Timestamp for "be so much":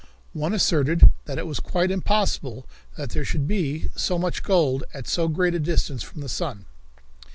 3.47-4.41